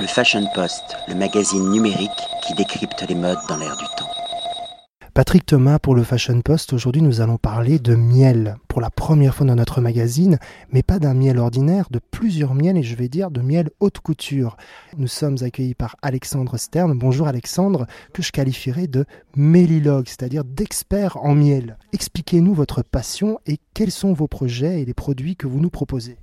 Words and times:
Le 0.00 0.06
Fashion 0.06 0.46
Post, 0.54 0.96
le 1.08 1.16
magazine 1.16 1.72
numérique 1.72 2.10
qui 2.46 2.54
décrypte 2.54 3.04
les 3.08 3.16
modes 3.16 3.38
dans 3.48 3.56
l'air 3.56 3.76
du 3.76 3.84
temps. 3.96 4.08
Patrick 5.12 5.44
Thomas 5.44 5.80
pour 5.80 5.96
le 5.96 6.04
Fashion 6.04 6.40
Post. 6.40 6.72
Aujourd'hui, 6.72 7.02
nous 7.02 7.20
allons 7.20 7.36
parler 7.36 7.80
de 7.80 7.96
miel 7.96 8.58
pour 8.68 8.80
la 8.80 8.90
première 8.90 9.34
fois 9.34 9.44
dans 9.44 9.56
notre 9.56 9.80
magazine, 9.80 10.38
mais 10.70 10.84
pas 10.84 11.00
d'un 11.00 11.14
miel 11.14 11.38
ordinaire, 11.38 11.88
de 11.90 11.98
plusieurs 11.98 12.54
miels 12.54 12.76
et 12.76 12.84
je 12.84 12.94
vais 12.94 13.08
dire 13.08 13.32
de 13.32 13.40
miel 13.40 13.70
haute 13.80 13.98
couture. 13.98 14.56
Nous 14.96 15.08
sommes 15.08 15.38
accueillis 15.40 15.74
par 15.74 15.96
Alexandre 16.00 16.58
Stern. 16.58 16.96
Bonjour 16.96 17.26
Alexandre, 17.26 17.88
que 18.12 18.22
je 18.22 18.30
qualifierais 18.30 18.86
de 18.86 19.04
mélilogue, 19.34 20.06
c'est-à-dire 20.06 20.44
d'expert 20.44 21.16
en 21.16 21.34
miel. 21.34 21.76
Expliquez-nous 21.92 22.54
votre 22.54 22.82
passion 22.82 23.40
et 23.46 23.58
quels 23.74 23.90
sont 23.90 24.12
vos 24.12 24.28
projets 24.28 24.80
et 24.80 24.84
les 24.84 24.94
produits 24.94 25.34
que 25.34 25.48
vous 25.48 25.58
nous 25.58 25.70
proposez. 25.70 26.18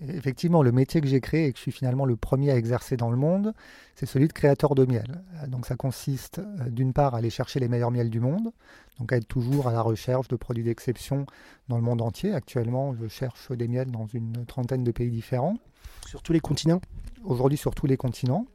Effectivement, 0.00 0.62
le 0.62 0.70
métier 0.70 1.00
que 1.00 1.08
j'ai 1.08 1.20
créé 1.20 1.46
et 1.46 1.52
que 1.52 1.58
je 1.58 1.62
suis 1.62 1.72
finalement 1.72 2.04
le 2.04 2.16
premier 2.16 2.52
à 2.52 2.56
exercer 2.56 2.96
dans 2.96 3.10
le 3.10 3.16
monde, 3.16 3.52
c'est 3.96 4.06
celui 4.06 4.28
de 4.28 4.32
créateur 4.32 4.76
de 4.76 4.84
miel. 4.84 5.22
Donc 5.48 5.66
ça 5.66 5.74
consiste 5.74 6.38
euh, 6.38 6.68
d'une 6.70 6.92
part 6.92 7.14
à 7.14 7.18
aller 7.18 7.30
chercher 7.30 7.58
les 7.58 7.68
meilleurs 7.68 7.90
miels 7.90 8.10
du 8.10 8.20
monde, 8.20 8.52
donc 9.00 9.12
à 9.12 9.16
être 9.16 9.26
toujours 9.26 9.66
à 9.66 9.72
la 9.72 9.82
recherche 9.82 10.28
de 10.28 10.36
produits 10.36 10.62
d'exception 10.62 11.26
dans 11.68 11.76
le 11.76 11.82
monde 11.82 12.00
entier. 12.00 12.32
Actuellement, 12.32 12.94
je 12.94 13.08
cherche 13.08 13.50
des 13.50 13.66
miels 13.66 13.90
dans 13.90 14.06
une 14.06 14.46
trentaine 14.46 14.84
de 14.84 14.92
pays 14.92 15.10
différents. 15.10 15.56
Sur 16.06 16.22
tous 16.22 16.32
les 16.32 16.40
continents? 16.40 16.80
Aujourd'hui 17.24 17.58
sur 17.58 17.74
tous 17.74 17.86
les 17.86 17.96
continents. 17.96 18.46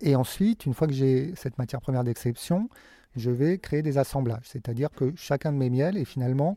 Et 0.00 0.14
ensuite, 0.14 0.66
une 0.66 0.74
fois 0.74 0.86
que 0.86 0.92
j'ai 0.92 1.34
cette 1.34 1.58
matière 1.58 1.80
première 1.80 2.04
d'exception, 2.04 2.68
je 3.16 3.30
vais 3.30 3.58
créer 3.58 3.82
des 3.82 3.98
assemblages. 3.98 4.44
C'est-à-dire 4.44 4.90
que 4.90 5.12
chacun 5.16 5.52
de 5.52 5.56
mes 5.56 5.70
miels 5.70 5.96
est 5.96 6.04
finalement 6.04 6.56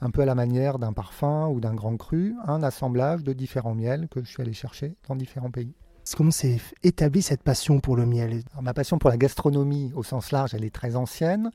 un 0.00 0.10
peu 0.10 0.22
à 0.22 0.24
la 0.26 0.34
manière 0.34 0.78
d'un 0.78 0.92
parfum 0.92 1.48
ou 1.48 1.60
d'un 1.60 1.74
grand 1.74 1.96
cru, 1.96 2.34
un 2.46 2.62
assemblage 2.62 3.22
de 3.22 3.32
différents 3.32 3.74
miels 3.74 4.08
que 4.08 4.22
je 4.22 4.28
suis 4.28 4.42
allé 4.42 4.52
chercher 4.52 4.94
dans 5.08 5.16
différents 5.16 5.50
pays. 5.50 5.72
Comment 6.16 6.30
s'est 6.30 6.60
établie 6.84 7.22
cette 7.22 7.42
passion 7.42 7.80
pour 7.80 7.96
le 7.96 8.06
miel? 8.06 8.42
Ma 8.60 8.74
passion 8.74 8.98
pour 8.98 9.10
la 9.10 9.16
gastronomie 9.16 9.92
au 9.96 10.04
sens 10.04 10.30
large, 10.30 10.54
elle 10.54 10.64
est 10.64 10.74
très 10.74 10.94
ancienne. 10.94 11.50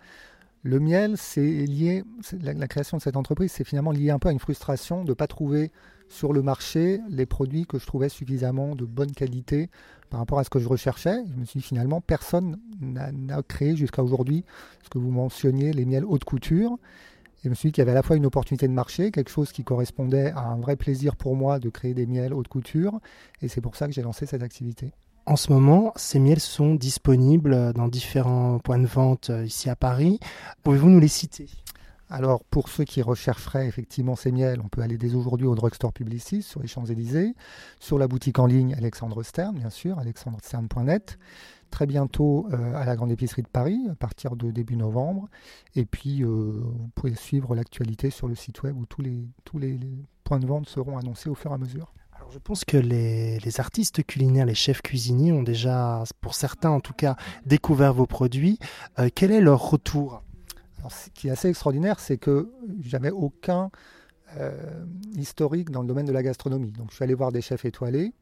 Le 0.64 0.80
miel, 0.80 1.18
c'est 1.18 1.42
lié, 1.42 2.04
la, 2.40 2.54
la, 2.54 2.68
création 2.68 2.98
de 2.98 3.02
cette 3.02 3.16
entreprise, 3.16 3.52
c'est 3.52 3.64
finalement 3.64 3.92
lié 3.92 4.12
un 4.12 4.20
peu 4.20 4.30
à 4.30 4.32
une 4.32 4.40
frustration 4.40 5.04
de 5.04 5.10
ne 5.10 5.14
pas 5.14 5.28
trouver 5.28 5.72
sur 6.10 6.34
le 6.34 6.42
marché 6.42 7.00
les 7.10 7.26
produits 7.26 7.66
que 7.66 7.80
je 7.80 7.86
trouvais 7.86 8.10
suffisamment 8.10 8.76
de 8.76 8.86
bonne 8.86 9.12
qualité 9.12 9.70
par 10.10 10.20
rapport 10.20 10.38
à 10.38 10.44
ce 10.44 10.50
que 10.50 10.60
je 10.60 10.68
recherchais. 10.68 11.24
Je 11.34 11.40
me 11.40 11.46
suis 11.46 11.62
dit 11.62 11.66
finalement, 11.66 12.02
personne 12.02 12.60
n'a 12.82 13.42
créé 13.48 13.76
jusqu'à 13.76 14.04
aujourd'hui 14.04 14.44
ce 14.84 14.90
que 14.90 15.00
vous 15.00 15.10
mentionniez, 15.10 15.72
les 15.72 15.86
miels 15.86 16.06
haute 16.06 16.26
couture. 16.26 16.78
Et 17.44 17.46
je 17.46 17.50
me 17.50 17.56
suis 17.56 17.70
dit 17.70 17.72
qu'il 17.74 17.82
y 17.82 17.84
avait 17.84 17.92
à 17.92 17.96
la 17.96 18.04
fois 18.04 18.16
une 18.16 18.26
opportunité 18.26 18.68
de 18.68 18.74
marché, 18.74 19.12
quelque 19.12 19.32
chose 19.32 19.52
qui 19.52 19.64
correspondait 19.64 20.32
à 20.32 20.42
un 20.42 20.58
vrai 20.58 20.76
plaisir 20.76 21.16
pour 21.16 21.36
moi 21.36 21.60
de 21.60 21.70
créer 21.70 21.96
des 21.96 22.06
miels 22.06 22.34
haute 22.34 22.48
couture. 22.48 23.00
Et 23.42 23.48
c'est 23.48 23.62
pour 23.62 23.76
ça 23.76 23.88
que 23.88 23.94
j'ai 23.94 24.04
lancé 24.04 24.28
cette 24.28 24.44
activité. 24.44 24.92
En 25.26 25.36
ce 25.36 25.52
moment, 25.52 25.94
ces 25.96 26.20
miels 26.20 26.40
sont 26.40 26.76
disponibles 26.76 27.74
dans 27.74 27.88
différents 27.88 28.60
points 28.60 28.80
de 28.80 28.88
vente 28.88 29.30
euh, 29.30 29.46
ici 29.46 29.70
à 29.70 29.76
Paris. 29.76 30.20
Pouvez-vous 30.64 30.90
nous 30.90 31.00
les 31.00 31.08
citer? 31.08 31.48
Alors, 32.12 32.44
pour 32.44 32.68
ceux 32.68 32.84
qui 32.84 33.02
rechercheraient 33.02 33.68
effectivement 33.68 34.18
ces 34.18 34.32
miels, 34.32 34.60
on 34.62 34.68
peut 34.68 34.82
aller 34.82 34.98
dès 34.98 35.16
aujourd'hui 35.16 35.48
au 35.48 35.56
drugstore 35.56 35.94
Publicis 35.94 36.42
sur 36.42 36.62
les 36.62 36.68
Champs-Élysées, 36.68 37.34
sur 37.80 37.98
la 37.98 38.08
boutique 38.08 38.38
en 38.38 38.46
ligne 38.46 38.74
Alexandre 38.76 39.24
Stern, 39.24 39.56
bien 39.56 39.70
sûr, 39.70 39.98
alexandrestern.net 39.98 41.18
très 41.72 41.88
bientôt 41.88 42.48
euh, 42.52 42.76
à 42.76 42.86
la 42.86 42.96
Grande 42.96 43.12
Épicerie 43.12 43.42
de 43.42 43.48
Paris, 43.48 43.80
à 43.90 43.96
partir 43.96 44.36
de 44.36 44.52
début 44.52 44.76
novembre. 44.76 45.30
Et 45.76 45.86
puis, 45.86 46.22
euh, 46.22 46.28
vous 46.28 46.90
pouvez 46.94 47.16
suivre 47.16 47.56
l'actualité 47.56 48.10
sur 48.10 48.28
le 48.28 48.36
site 48.36 48.62
web 48.62 48.78
où 48.78 48.86
tous 48.86 49.02
les, 49.02 49.30
tous 49.46 49.58
les, 49.58 49.80
points 50.24 50.40
de 50.40 50.46
vente 50.46 50.68
seront 50.68 50.98
annoncés 50.98 51.30
au 51.30 51.36
fur 51.36 51.52
et 51.52 51.54
à 51.56 51.58
mesure. 51.58 51.94
Alors, 52.14 52.32
je 52.32 52.40
pense 52.40 52.64
que 52.66 52.78
les, 52.78 53.40
artistes 53.60 54.06
culinaires, 54.06 54.46
les 54.46 54.54
chefs 54.54 54.82
cuisiniers 54.82 55.32
ont 55.32 55.44
déjà, 55.44 56.04
pour 56.20 56.36
certains 56.36 56.70
en 56.70 56.82
tout 56.82 56.94
cas, 56.94 57.16
découvert 57.46 57.94
vos 57.94 58.06
produits. 58.06 58.60
Euh, 59.00 59.10
quel 59.14 59.32
est 59.32 59.42
leur 59.42 59.70
retour? 59.70 60.24
Ce 60.90 61.10
qui 61.12 61.28
est 61.28 61.32
assez 61.32 61.50
extraordinaire, 61.50 62.00
c'est 62.00 62.18
que 62.18 62.52
j'avais 62.82 63.12
aucun 63.12 63.70
historique 65.16 65.72
dans 65.72 65.82
le 65.82 65.88
domaine 65.88 66.06
de 66.06 66.14
la 66.14 66.24
gastronomie. 66.24 66.72
Donc, 66.72 66.92
je 66.92 66.96
suis 66.96 67.04
allé 67.04 67.14
voir 67.14 67.32
des 67.32 67.42
chefs 67.42 67.66
étoilés 67.66 68.14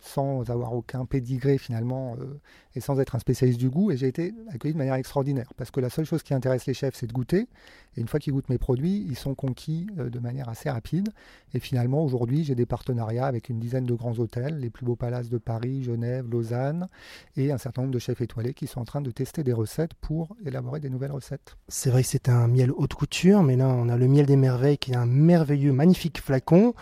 sans 0.00 0.50
avoir 0.50 0.72
aucun 0.74 1.04
pédigré 1.04 1.58
finalement 1.58 2.16
euh, 2.20 2.40
et 2.74 2.80
sans 2.80 3.00
être 3.00 3.14
un 3.14 3.18
spécialiste 3.18 3.58
du 3.58 3.68
goût. 3.68 3.90
Et 3.90 3.96
j'ai 3.96 4.08
été 4.08 4.34
accueilli 4.50 4.74
de 4.74 4.78
manière 4.78 4.94
extraordinaire 4.94 5.52
parce 5.56 5.70
que 5.70 5.80
la 5.80 5.90
seule 5.90 6.04
chose 6.04 6.22
qui 6.22 6.34
intéresse 6.34 6.66
les 6.66 6.74
chefs, 6.74 6.94
c'est 6.94 7.06
de 7.06 7.12
goûter. 7.12 7.48
Et 7.96 8.00
une 8.00 8.08
fois 8.08 8.20
qu'ils 8.20 8.32
goûtent 8.32 8.48
mes 8.48 8.58
produits, 8.58 9.04
ils 9.08 9.16
sont 9.16 9.34
conquis 9.34 9.88
euh, 9.98 10.10
de 10.10 10.18
manière 10.18 10.48
assez 10.48 10.70
rapide. 10.70 11.08
Et 11.54 11.60
finalement, 11.60 12.04
aujourd'hui, 12.04 12.44
j'ai 12.44 12.54
des 12.54 12.66
partenariats 12.66 13.26
avec 13.26 13.48
une 13.48 13.58
dizaine 13.58 13.84
de 13.84 13.94
grands 13.94 14.18
hôtels, 14.18 14.58
les 14.58 14.70
plus 14.70 14.86
beaux 14.86 14.96
palaces 14.96 15.28
de 15.28 15.38
Paris, 15.38 15.82
Genève, 15.82 16.28
Lausanne, 16.30 16.88
et 17.36 17.52
un 17.52 17.58
certain 17.58 17.82
nombre 17.82 17.94
de 17.94 17.98
chefs 17.98 18.20
étoilés 18.20 18.54
qui 18.54 18.66
sont 18.66 18.80
en 18.80 18.84
train 18.84 19.00
de 19.00 19.10
tester 19.10 19.42
des 19.42 19.52
recettes 19.52 19.94
pour 19.94 20.36
élaborer 20.44 20.80
des 20.80 20.90
nouvelles 20.90 21.12
recettes. 21.12 21.56
C'est 21.68 21.90
vrai 21.90 22.02
que 22.02 22.08
c'est 22.08 22.28
un 22.28 22.46
miel 22.46 22.70
haute 22.72 22.94
couture, 22.94 23.42
mais 23.42 23.56
là, 23.56 23.68
on 23.68 23.88
a 23.88 23.96
le 23.96 24.06
miel 24.06 24.26
des 24.26 24.36
merveilles 24.36 24.78
qui 24.78 24.92
est 24.92 24.96
un 24.96 25.06
merveilleux, 25.06 25.72
magnifique 25.72 26.20
flacon 26.20 26.74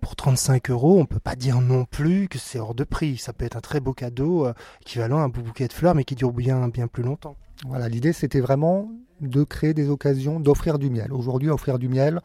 pour 0.00 0.16
35 0.16 0.70
euros, 0.70 0.98
on 0.98 1.06
peut 1.06 1.20
pas 1.20 1.36
dire 1.36 1.60
non 1.60 1.84
plus 1.84 2.28
que 2.28 2.38
c'est 2.38 2.58
hors 2.58 2.74
de 2.74 2.84
prix. 2.84 3.18
Ça 3.18 3.32
peut 3.32 3.44
être 3.44 3.56
un 3.56 3.60
très 3.60 3.80
beau 3.80 3.92
cadeau 3.92 4.46
euh, 4.46 4.52
équivalent 4.82 5.18
à 5.18 5.22
un 5.22 5.28
beau 5.28 5.42
bouquet 5.42 5.68
de 5.68 5.72
fleurs, 5.72 5.94
mais 5.94 6.04
qui 6.04 6.14
dure 6.14 6.32
bien, 6.32 6.68
plus 6.70 7.02
longtemps. 7.02 7.36
Voilà, 7.66 7.88
l'idée 7.88 8.12
c'était 8.12 8.40
vraiment 8.40 8.90
de 9.20 9.44
créer 9.44 9.74
des 9.74 9.90
occasions 9.90 10.40
d'offrir 10.40 10.78
du 10.78 10.88
miel. 10.88 11.12
Aujourd'hui, 11.12 11.50
offrir 11.50 11.78
du 11.78 11.88
miel, 11.88 12.20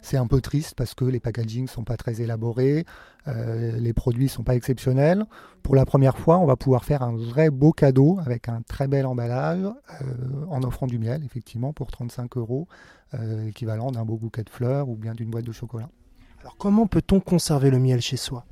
c'est 0.00 0.16
un 0.16 0.26
peu 0.26 0.40
triste 0.40 0.74
parce 0.74 0.94
que 0.94 1.04
les 1.04 1.20
packagings 1.20 1.68
sont 1.68 1.84
pas 1.84 1.96
très 1.96 2.20
élaborés, 2.20 2.84
euh, 3.28 3.78
les 3.78 3.92
produits 3.92 4.28
sont 4.28 4.42
pas 4.42 4.56
exceptionnels. 4.56 5.24
Pour 5.62 5.76
la 5.76 5.86
première 5.86 6.18
fois, 6.18 6.38
on 6.38 6.46
va 6.46 6.56
pouvoir 6.56 6.84
faire 6.84 7.02
un 7.02 7.16
vrai 7.16 7.50
beau 7.50 7.72
cadeau 7.72 8.18
avec 8.26 8.48
un 8.48 8.62
très 8.62 8.88
bel 8.88 9.06
emballage 9.06 9.64
euh, 9.64 10.04
en 10.48 10.64
offrant 10.64 10.88
du 10.88 10.98
miel, 10.98 11.22
effectivement, 11.24 11.72
pour 11.72 11.92
35 11.92 12.36
euros, 12.36 12.66
équivalent 13.46 13.92
d'un 13.92 14.04
beau 14.04 14.16
bouquet 14.16 14.42
de 14.42 14.48
fleurs 14.50 14.88
ou 14.88 14.96
bien 14.96 15.12
d'une 15.12 15.30
boîte 15.30 15.44
de 15.44 15.52
chocolat. 15.52 15.90
Alors 16.42 16.56
comment 16.56 16.88
peut-on 16.88 17.20
conserver 17.20 17.70
le 17.70 17.78
miel 17.78 18.00
chez 18.00 18.16
soi? 18.16 18.44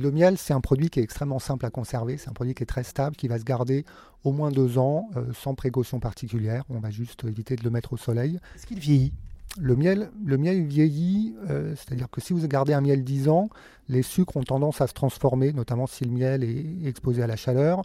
Le 0.00 0.10
miel, 0.10 0.36
c'est 0.38 0.52
un 0.52 0.60
produit 0.60 0.90
qui 0.90 0.98
est 0.98 1.04
extrêmement 1.04 1.38
simple 1.38 1.64
à 1.64 1.70
conserver. 1.70 2.18
C'est 2.18 2.28
un 2.28 2.32
produit 2.32 2.52
qui 2.52 2.64
est 2.64 2.66
très 2.66 2.82
stable, 2.82 3.14
qui 3.14 3.28
va 3.28 3.38
se 3.38 3.44
garder 3.44 3.84
au 4.24 4.32
moins 4.32 4.50
deux 4.50 4.76
ans, 4.76 5.08
euh, 5.16 5.32
sans 5.34 5.54
précaution 5.54 6.00
particulière. 6.00 6.64
On 6.68 6.80
va 6.80 6.90
juste 6.90 7.24
éviter 7.24 7.54
de 7.54 7.62
le 7.62 7.70
mettre 7.70 7.92
au 7.92 7.96
soleil. 7.96 8.40
Est-ce 8.56 8.66
qu'il 8.66 8.80
vieillit? 8.80 9.12
Le 9.56 9.76
miel, 9.76 10.10
le 10.24 10.36
miel 10.36 10.66
vieillit, 10.66 11.36
euh, 11.48 11.74
c'est-à-dire 11.76 12.10
que 12.10 12.20
si 12.20 12.32
vous 12.32 12.46
gardez 12.48 12.72
un 12.72 12.80
miel 12.80 13.04
10 13.04 13.28
ans, 13.28 13.48
les 13.88 14.02
sucres 14.02 14.36
ont 14.36 14.42
tendance 14.42 14.80
à 14.80 14.88
se 14.88 14.92
transformer, 14.92 15.52
notamment 15.52 15.86
si 15.86 16.04
le 16.04 16.10
miel 16.10 16.42
est 16.42 16.86
exposé 16.86 17.22
à 17.22 17.28
la 17.28 17.36
chaleur. 17.36 17.82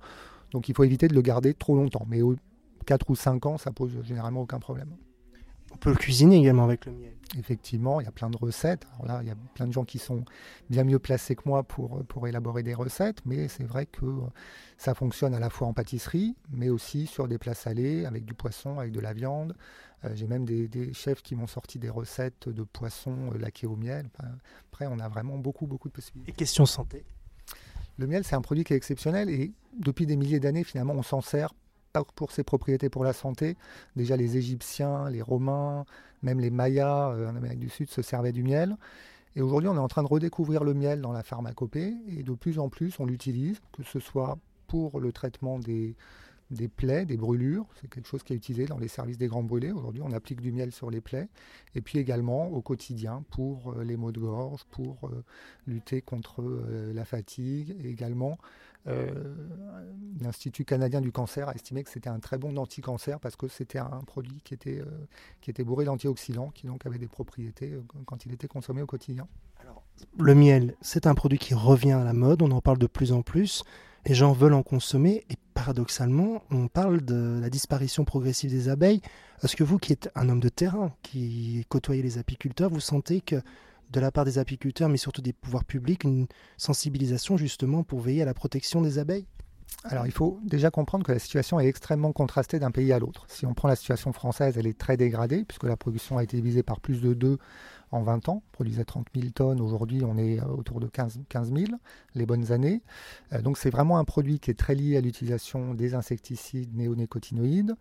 Donc 0.52 0.70
il 0.70 0.76
faut 0.76 0.84
éviter 0.84 1.08
de 1.08 1.14
le 1.14 1.22
garder 1.22 1.54
trop 1.54 1.76
longtemps. 1.76 2.06
Mais 2.10 2.24
au 2.24 2.36
4 2.88 3.08
ou 3.10 3.16
5 3.16 3.46
ans, 3.46 3.58
ça 3.60 3.72
pose 3.72 3.92
généralement 4.04 4.42
aucun 4.42 4.60
problème. 4.60 4.90
On 5.74 5.78
peut 5.78 5.90
le 5.90 5.96
cuisiner 5.96 6.38
également 6.38 6.64
avec 6.64 6.86
le 6.86 6.94
miel. 6.94 7.14
Effectivement, 7.38 8.00
il 8.00 8.04
y 8.04 8.08
a 8.08 8.12
plein 8.12 8.30
de 8.30 8.38
recettes. 8.38 8.86
Alors 8.94 9.08
là, 9.08 9.20
il 9.24 9.28
y 9.28 9.32
a 9.32 9.36
plein 9.56 9.66
de 9.66 9.74
gens 9.74 9.86
qui 9.86 9.98
sont 9.98 10.24
bien 10.70 10.84
mieux 10.84 11.00
placés 11.00 11.36
que 11.36 11.42
moi 11.46 11.64
pour, 11.64 12.06
pour 12.06 12.28
élaborer 12.28 12.62
des 12.62 12.76
recettes, 12.76 13.20
mais 13.26 13.48
c'est 13.48 13.64
vrai 13.64 13.88
que 13.88 14.06
ça 14.78 14.94
fonctionne 14.94 15.34
à 15.34 15.40
la 15.40 15.50
fois 15.50 15.68
en 15.68 15.74
pâtisserie, 15.74 16.36
mais 16.52 16.70
aussi 16.70 17.08
sur 17.08 17.28
des 17.28 17.40
plats 17.40 17.56
salés, 17.56 18.06
avec 18.06 18.24
du 18.24 18.36
poisson, 18.36 18.80
avec 18.80 18.92
de 18.92 19.00
la 19.00 19.14
viande. 19.14 19.56
Euh, 20.06 20.12
j'ai 20.16 20.28
même 20.28 20.46
des, 20.46 20.94
chefs 20.94 21.22
qui 21.22 21.36
m'ont 21.36 21.48
sorti 21.48 21.80
des 21.80 21.90
recettes 21.90 22.50
de 22.50 22.64
poisson 22.64 23.32
euh, 23.34 23.38
laqués 23.38 23.68
au 23.68 23.76
miel. 23.76 24.10
après, 24.72 24.86
on 24.88 25.00
a 25.00 25.08
vraiment 25.08 25.38
beaucoup, 25.38 25.66
beaucoup 25.66 25.88
de 25.88 25.94
possibilités. 25.94 26.32
Et 26.32 26.36
question 26.36 26.66
santé 26.66 27.04
Le 27.98 28.06
miel, 28.06 28.24
c'est 28.24 28.36
un 28.36 28.42
produit 28.42 28.64
qui 28.64 28.74
est 28.74 28.78
exceptionnel 28.78 29.30
et 29.30 29.54
depuis 29.80 30.06
des 30.06 30.18
milliers 30.18 30.40
d'années, 30.40 30.64
finalement, 30.64 30.94
on 30.94 31.04
s'en 31.04 31.22
sert 31.22 31.54
pour 32.16 32.32
ses 32.32 32.44
propriétés 32.44 32.90
pour 32.90 33.04
la 33.04 33.14
santé. 33.14 33.56
Déjà, 33.96 34.18
les 34.18 34.38
Égyptiens, 34.38 35.10
les 35.10 35.22
Romains, 35.22 35.86
même 36.24 36.40
les 36.40 36.50
Mayas 36.50 37.12
euh, 37.12 37.30
en 37.30 37.36
Amérique 37.36 37.60
du 37.60 37.70
Sud 37.70 37.90
se 37.90 38.02
servaient 38.02 38.32
du 38.32 38.44
miel. 38.44 38.78
Et 39.36 39.42
aujourd'hui, 39.42 39.70
on 39.70 39.76
est 39.76 39.80
en 39.80 39.88
train 39.88 40.04
de 40.04 40.08
redécouvrir 40.08 40.64
le 40.64 40.74
miel 40.74 41.02
dans 41.02 41.12
la 41.12 41.24
pharmacopée 41.24 41.94
et 42.08 42.24
de 42.24 42.34
plus 42.34 42.60
en 42.60 42.70
plus, 42.70 43.00
on 43.00 43.06
l'utilise, 43.06 43.60
que 43.72 43.84
ce 43.84 44.00
soit 44.00 44.38
pour 44.68 45.00
le 45.00 45.12
traitement 45.12 45.60
des, 45.60 45.96
plaies, 46.76 47.06
des 47.06 47.18
brûlures. 47.18 47.66
C'est 47.82 47.90
quelque 47.90 48.08
chose 48.08 48.22
qui 48.22 48.34
est 48.34 48.36
utilisé 48.36 48.66
dans 48.66 48.78
les 48.78 48.88
services 48.88 49.18
des 49.18 49.28
grands 49.28 49.44
brûlés. 49.44 49.72
Aujourd'hui, 49.72 50.04
on 50.06 50.12
applique 50.12 50.40
du 50.40 50.52
miel 50.52 50.72
sur 50.72 50.92
les 50.92 51.02
plaies. 51.02 51.30
Et 51.74 51.82
puis 51.82 51.98
également 51.98 52.48
au 52.48 52.62
quotidien 52.62 53.24
pour 53.32 53.74
euh, 53.74 53.84
les 53.84 53.98
maux 53.98 54.12
de 54.12 54.20
gorge, 54.20 54.64
pour 54.70 54.98
euh, 55.06 55.24
lutter 55.66 56.02
contre 56.02 56.44
la 56.94 57.06
fatigue. 57.06 57.76
Également, 57.84 58.38
l'Institut 60.20 60.66
canadien 60.66 61.02
du 61.02 61.12
cancer 61.12 61.48
a 61.50 61.54
estimé 61.54 61.84
que 61.84 61.90
c'était 61.90 62.10
un 62.10 62.20
très 62.20 62.38
bon 62.38 62.58
anti-cancer 62.58 63.20
parce 63.20 63.36
que 63.36 63.48
c'était 63.48 63.80
un 63.80 64.02
produit 64.06 64.42
qui 64.44 64.54
était, 64.54 64.82
qui 65.42 65.50
était 65.50 65.64
bourré 65.64 65.86
d'antioxydants, 65.86 66.50
qui 66.50 66.68
donc 66.68 66.86
avait 66.86 66.98
des 66.98 67.08
propriétés 67.08 67.74
quand 68.06 68.26
il 68.26 68.34
était 68.34 68.48
consommé 68.48 68.82
au 68.82 68.86
quotidien. 68.86 69.28
Le 70.20 70.36
miel, 70.36 70.76
c'est 70.82 71.08
un 71.08 71.16
produit 71.16 71.38
qui 71.38 71.54
revient 71.54 71.94
à 71.94 72.04
la 72.04 72.14
mode. 72.14 72.42
On 72.42 72.52
en 72.52 72.62
parle 72.62 72.78
de 72.78 72.88
plus 72.88 73.14
en 73.14 73.22
plus 73.22 73.64
les 74.06 74.16
gens 74.16 74.34
veulent 74.34 74.54
en 74.54 74.64
consommer 74.64 75.24
et 75.30 75.36
paradoxalement, 75.54 76.44
on 76.52 76.68
parle 76.68 77.02
de 77.02 77.40
la 77.42 77.50
disparition 77.50 78.04
progressive 78.04 78.52
des 78.52 78.70
abeilles. 78.70 79.02
Est-ce 79.44 79.56
que 79.56 79.64
vous, 79.64 79.78
qui 79.78 79.94
êtes 79.94 80.10
un 80.16 80.30
homme 80.30 80.40
de 80.40 80.50
terrain, 80.50 80.94
qui 81.04 81.66
côtoyez 81.70 82.02
les 82.02 82.18
apiculteurs, 82.18 82.70
vous 82.70 82.80
sentez 82.80 83.22
que 83.22 83.42
de 83.94 84.00
la 84.00 84.12
part 84.12 84.26
des 84.26 84.40
apiculteurs, 84.40 84.90
mais 84.90 84.98
surtout 84.98 85.22
des 85.22 85.34
pouvoirs 85.34 85.64
publics, 85.64 86.04
une 86.04 86.28
sensibilisation 86.58 87.38
justement 87.38 87.84
pour 87.84 88.02
veiller 88.02 88.24
à 88.24 88.26
la 88.26 88.34
protection 88.34 88.82
des 88.82 88.98
abeilles? 89.00 89.28
Alors 89.86 90.06
il 90.06 90.12
faut 90.12 90.40
déjà 90.44 90.72
comprendre 90.72 91.06
que 91.06 91.12
la 91.12 91.20
situation 91.20 91.60
est 91.60 91.68
extrêmement 91.68 92.12
contrastée 92.12 92.60
d'un 92.60 92.72
pays 92.72 92.92
à 92.94 93.00
l'autre. 93.00 93.26
Si 93.28 93.46
on 93.46 93.54
prend 93.54 93.68
la 93.68 93.76
situation 93.76 94.14
française, 94.14 94.58
elle 94.58 94.68
est 94.68 94.78
très 94.78 94.98
dégradée 94.98 95.44
puisque 95.46 95.64
la 95.64 95.78
production 95.78 96.18
a 96.18 96.24
été 96.24 96.38
divisée 96.38 96.64
par 96.64 96.80
plus 96.80 97.02
de 97.02 97.14
2 97.14 97.38
en 97.92 98.02
20 98.02 98.30
ans. 98.30 98.44
On 98.46 98.52
produisait 98.52 98.86
30 98.86 99.08
000 99.16 99.30
tonnes, 99.32 99.62
aujourd'hui 99.62 100.04
on 100.06 100.18
est 100.18 100.42
autour 100.42 100.80
de 100.80 100.88
15, 100.88 101.20
000 101.32 101.56
les 102.16 102.26
bonnes 102.26 102.52
années. 102.52 102.82
Euh, 103.34 103.42
donc 103.42 103.58
c'est 103.58 103.70
vraiment 103.70 103.98
un 103.98 104.06
produit 104.06 104.40
qui 104.40 104.52
est 104.52 104.58
très 104.58 104.76
lié 104.76 104.98
à 104.98 105.02
l'utilisation 105.02 105.74
des 105.74 105.96
insecticides 105.96 106.76
néonicotinoïdes. 106.76 107.76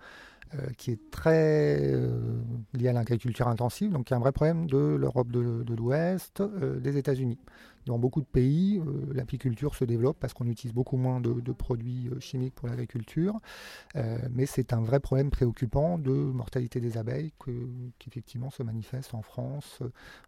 Euh, 0.59 0.67
qui 0.77 0.91
est 0.91 1.11
très 1.11 1.79
euh, 1.81 2.43
lié 2.75 2.89
à 2.89 2.93
l'agriculture 2.93 3.49
intensive, 3.49 3.91
donc 3.91 4.11
il 4.11 4.13
y 4.13 4.15
a 4.15 4.19
un 4.19 4.21
vrai 4.21 4.33
problème 4.33 4.67
de 4.67 4.77
l'Europe 4.77 5.33
de, 5.33 5.75
l'Ouest, 5.75 6.43
euh, 6.43 6.79
des 6.79 6.99
États-Unis. 6.99 7.39
Dans 7.87 7.99
beaucoup 7.99 8.21
de 8.21 8.27
pays, 8.27 8.81
l'apiculture 9.15 9.75
se 9.75 9.85
développe 9.85 10.19
parce 10.21 10.35
qu'on 10.35 10.47
utilise 10.47 10.75
beaucoup 10.75 10.99
moins 10.99 11.21
de, 11.21 11.53
produits 11.53 12.11
chimiques 12.21 12.55
pour 12.55 12.69
l'agriculture, 12.69 13.41
mais 14.31 14.47
c'est 14.47 14.73
un 14.73 14.83
vrai 14.83 15.01
problème 15.01 15.31
préoccupant 15.31 15.99
de 15.99 16.13
mortalité 16.13 16.81
des 16.81 16.97
abeilles 16.97 17.33
qui 17.45 18.09
effectivement 18.09 18.51
se 18.51 18.63
manifeste 18.63 19.15
en 19.15 19.23
France, 19.23 19.81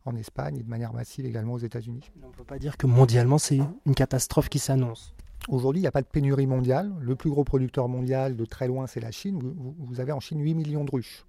en 0.05 0.17
Espagne 0.17 0.57
et 0.57 0.63
de 0.65 0.69
manière 0.69 0.93
massive 0.93 1.27
également 1.27 1.53
aux 1.53 1.59
États-Unis. 1.59 2.11
On 2.25 2.27
ne 2.27 2.33
peut 2.33 2.43
pas 2.43 2.59
dire 2.59 2.77
que 2.77 2.89
mondialement 2.89 3.39
c'est 3.39 3.61
une 3.87 3.95
catastrophe 3.95 4.49
qui 4.49 4.59
s'annonce. 4.59 5.15
Aujourd'hui, 5.49 5.81
il 5.81 5.83
n'y 5.83 5.89
a 5.89 5.93
pas 5.93 6.03
de 6.03 6.07
pénurie 6.07 6.47
mondiale. 6.47 6.93
Le 7.01 7.17
plus 7.17 7.31
gros 7.31 7.45
producteur 7.45 7.89
mondial 7.89 8.37
de 8.37 8.45
très 8.45 8.67
loin, 8.67 8.87
c'est 8.87 9.01
la 9.01 9.11
Chine. 9.11 9.39
Vous, 9.79 10.01
avez 10.01 10.13
en 10.13 10.21
Chine 10.21 10.41
8 10.41 10.55
millions 10.55 10.85
de 10.85 10.91
ruches. 10.91 11.25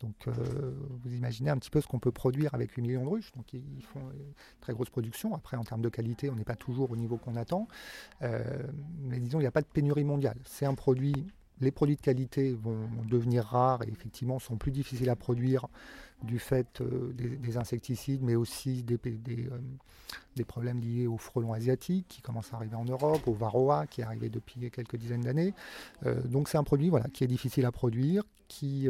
Donc 0.00 0.14
euh, 0.28 0.32
vous 1.02 1.12
imaginez 1.12 1.50
un 1.50 1.58
petit 1.58 1.68
peu 1.68 1.82
ce 1.82 1.86
qu'on 1.86 1.98
peut 1.98 2.10
produire 2.10 2.54
avec 2.54 2.70
8 2.70 2.80
millions 2.80 3.04
de 3.04 3.10
ruches. 3.10 3.32
Donc 3.32 3.52
ils 3.52 3.84
font 3.84 4.00
une 4.00 4.32
très 4.60 4.72
grosse 4.72 4.88
production. 4.88 5.34
Après, 5.34 5.58
en 5.58 5.64
termes 5.64 5.82
de 5.82 5.90
qualité, 5.90 6.30
on 6.30 6.36
n'est 6.36 6.44
pas 6.44 6.56
toujours 6.56 6.90
au 6.90 6.96
niveau 6.96 7.18
qu'on 7.18 7.36
attend. 7.36 7.68
Euh, 8.22 8.42
mais 9.02 9.20
disons, 9.20 9.38
il 9.38 9.42
n'y 9.42 9.48
a 9.48 9.52
pas 9.52 9.60
de 9.60 9.66
pénurie 9.66 10.04
mondiale. 10.04 10.38
C'est 10.46 10.64
un 10.64 10.74
produit 10.74 11.26
les 11.60 11.70
produits 11.70 11.96
de 11.96 12.00
qualité 12.00 12.52
vont 12.52 12.88
devenir 13.08 13.44
rares 13.44 13.82
et 13.82 13.88
effectivement 13.88 14.38
sont 14.38 14.56
plus 14.56 14.72
difficiles 14.72 15.10
à 15.10 15.16
produire 15.16 15.66
du 16.22 16.38
fait 16.38 16.80
euh, 16.80 17.12
des, 17.14 17.56
insecticides, 17.56 18.22
mais 18.22 18.34
aussi 18.34 18.82
des, 18.82 18.98
euh, 19.06 20.44
problèmes 20.46 20.80
liés 20.80 21.06
au 21.06 21.16
frelon 21.16 21.52
asiatique 21.52 22.06
qui 22.08 22.22
commence 22.22 22.52
à 22.52 22.56
arriver 22.56 22.76
en 22.76 22.84
Europe, 22.84 23.26
au 23.26 23.32
varroa 23.32 23.86
qui 23.86 24.00
est 24.00 24.04
arrivé 24.04 24.28
depuis 24.28 24.70
quelques 24.70 24.96
dizaines 24.96 25.22
d'années. 25.22 25.54
Euh, 26.06 26.20
donc 26.22 26.48
c'est 26.48 26.58
un 26.58 26.64
produit 26.64 26.88
voilà, 26.88 27.06
qui 27.08 27.24
est 27.24 27.28
difficile 27.28 27.64
à 27.66 27.72
produire, 27.72 28.24
qui, 28.48 28.88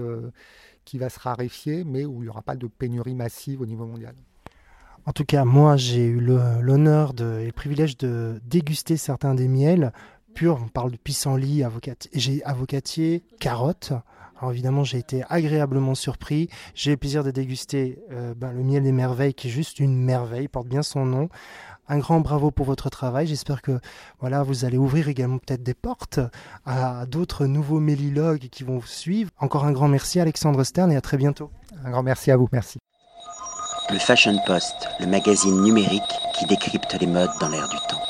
qui 0.85 0.99
va 0.99 1.11
se 1.11 1.21
raréfier, 1.21 1.85
mais 1.85 2.07
où 2.07 2.21
il 2.21 2.23
n'y 2.23 2.29
aura 2.29 2.43
pas 2.43 2.57
de 2.57 2.67
pénurie 2.67 3.15
massive 3.15 3.61
au 3.61 3.67
niveau 3.67 3.85
mondial. 3.85 4.15
En 5.07 5.13
tout 5.13 5.25
cas, 5.25 5.45
moi, 5.45 5.77
j'ai 5.77 6.07
eu 6.07 6.21
l'honneur 6.21 7.13
et 7.21 7.47
le 7.47 7.53
privilège 7.53 7.97
de 7.97 8.41
déguster 8.45 8.97
certains 8.97 9.35
des 9.35 9.49
miels 9.49 9.93
pur. 10.35 10.59
On 10.63 10.69
parle 10.69 10.93
de 10.93 10.97
pissenlit, 10.97 11.63
avocatier, 11.63 12.43
avocatier, 12.45 13.25
carotte. 13.39 13.93
Alors 14.41 14.53
évidemment, 14.53 14.85
j'ai 14.85 14.99
été 14.99 15.23
agréablement 15.29 15.95
surpris. 15.95 16.49
J'ai 16.75 16.93
le 16.93 16.97
plaisir 16.97 17.23
de 17.23 17.31
déguster 17.31 17.99
euh, 18.11 18.33
ben, 18.35 18.53
le 18.53 18.63
miel 18.63 18.83
des 18.83 18.93
merveilles, 18.93 19.35
qui 19.35 19.49
est 19.49 19.51
juste 19.51 19.81
une 19.81 20.03
merveille, 20.03 20.49
porte 20.49 20.67
bien 20.67 20.83
son 20.83 21.05
nom. 21.05 21.29
Un 21.89 21.99
grand 21.99 22.21
bravo 22.21 22.51
pour 22.51 22.65
votre 22.65 22.89
travail. 22.89 23.27
J'espère 23.27 23.61
que 23.61 23.81
voilà, 24.21 24.43
vous 24.43 24.65
allez 24.65 24.79
ouvrir 24.79 25.09
également 25.09 25.39
peut-être 25.39 25.63
des 25.63 25.75
portes 25.75 26.21
à 26.65 27.05
d'autres 27.05 27.47
nouveaux 27.47 27.81
mélilogues 27.81 28.49
qui 28.51 28.65
vont 28.65 28.79
vous 28.79 28.87
suivre. 28.87 29.31
Encore 29.39 29.67
un 29.67 29.73
grand 29.73 29.89
merci 29.89 30.21
Alexandre 30.21 30.65
Stern 30.65 30.91
et 30.91 30.97
à 30.97 31.01
très 31.01 31.17
bientôt. 31.17 31.51
Un 31.85 31.91
grand 31.91 32.03
merci 32.03 32.31
à 32.31 32.37
vous. 32.37 32.49
Merci. 32.53 32.79
Le 33.91 33.99
Fashion 33.99 34.39
Post, 34.47 34.89
le 35.01 35.07
magazine 35.07 35.63
numérique 35.63 36.03
qui 36.39 36.47
décrypte 36.47 36.97
les 37.01 37.09
modes 37.09 37.31
dans 37.41 37.49
l'air 37.49 37.69
du 37.69 37.77
temps. 37.89 38.10